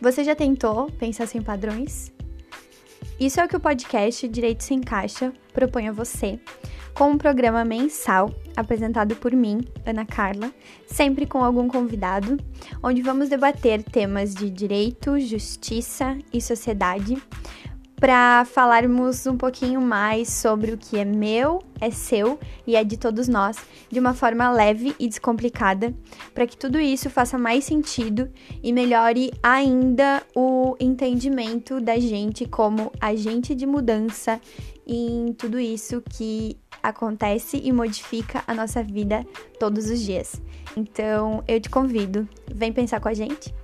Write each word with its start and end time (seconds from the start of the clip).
Você 0.00 0.24
já 0.24 0.34
tentou 0.34 0.90
pensar 0.92 1.26
sem 1.26 1.42
padrões? 1.42 2.10
Isso 3.18 3.38
é 3.38 3.44
o 3.44 3.48
que 3.48 3.56
o 3.56 3.60
podcast 3.60 4.26
Direito 4.26 4.64
Sem 4.64 4.80
Caixa 4.80 5.30
propõe 5.52 5.88
a 5.88 5.92
você, 5.92 6.40
com 6.94 7.10
um 7.10 7.18
programa 7.18 7.66
mensal 7.66 8.34
apresentado 8.56 9.14
por 9.16 9.32
mim, 9.32 9.60
Ana 9.84 10.06
Carla, 10.06 10.50
sempre 10.86 11.26
com 11.26 11.44
algum 11.44 11.68
convidado, 11.68 12.38
onde 12.82 13.02
vamos 13.02 13.28
debater 13.28 13.82
temas 13.82 14.34
de 14.34 14.48
direito, 14.48 15.20
justiça 15.20 16.16
e 16.32 16.40
sociedade 16.40 17.22
para 18.00 18.46
falarmos 18.46 19.26
um 19.26 19.36
pouquinho 19.36 19.78
mais 19.78 20.30
sobre 20.30 20.72
o 20.72 20.78
que 20.78 20.98
é 20.98 21.04
meu, 21.04 21.62
é 21.78 21.90
seu 21.90 22.40
e 22.66 22.74
é 22.74 22.82
de 22.82 22.96
todos 22.96 23.28
nós, 23.28 23.58
de 23.90 24.00
uma 24.00 24.14
forma 24.14 24.50
leve 24.50 24.96
e 24.98 25.06
descomplicada, 25.06 25.94
para 26.32 26.46
que 26.46 26.56
tudo 26.56 26.80
isso 26.80 27.10
faça 27.10 27.36
mais 27.36 27.64
sentido 27.64 28.30
e 28.62 28.72
melhore 28.72 29.30
ainda 29.42 30.22
o 30.34 30.74
entendimento 30.80 31.78
da 31.78 32.00
gente 32.00 32.46
como 32.46 32.90
agente 32.98 33.54
de 33.54 33.66
mudança 33.66 34.40
em 34.86 35.34
tudo 35.34 35.60
isso 35.60 36.02
que 36.08 36.56
acontece 36.82 37.60
e 37.62 37.70
modifica 37.70 38.42
a 38.46 38.54
nossa 38.54 38.82
vida 38.82 39.26
todos 39.58 39.90
os 39.90 40.00
dias. 40.00 40.40
Então, 40.74 41.44
eu 41.46 41.60
te 41.60 41.68
convido, 41.68 42.26
vem 42.50 42.72
pensar 42.72 42.98
com 42.98 43.08
a 43.08 43.14
gente? 43.14 43.54